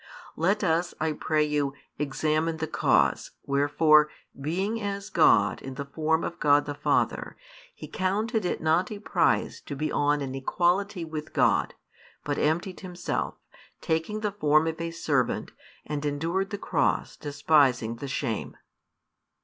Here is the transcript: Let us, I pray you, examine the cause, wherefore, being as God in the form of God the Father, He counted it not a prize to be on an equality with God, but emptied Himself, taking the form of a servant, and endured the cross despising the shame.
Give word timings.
Let 0.35 0.63
us, 0.63 0.95
I 0.99 1.11
pray 1.11 1.43
you, 1.43 1.75
examine 1.99 2.57
the 2.57 2.65
cause, 2.65 3.33
wherefore, 3.43 4.09
being 4.35 4.81
as 4.81 5.11
God 5.11 5.61
in 5.61 5.75
the 5.75 5.85
form 5.85 6.23
of 6.23 6.39
God 6.39 6.65
the 6.65 6.73
Father, 6.73 7.37
He 7.75 7.87
counted 7.87 8.43
it 8.43 8.61
not 8.61 8.91
a 8.91 8.97
prize 8.97 9.61
to 9.67 9.75
be 9.75 9.91
on 9.91 10.21
an 10.21 10.33
equality 10.33 11.05
with 11.05 11.33
God, 11.33 11.75
but 12.23 12.39
emptied 12.39 12.79
Himself, 12.79 13.35
taking 13.79 14.21
the 14.21 14.31
form 14.31 14.65
of 14.65 14.81
a 14.81 14.89
servant, 14.89 15.51
and 15.85 16.03
endured 16.03 16.49
the 16.49 16.57
cross 16.57 17.15
despising 17.15 17.97
the 17.97 18.07
shame. 18.07 18.57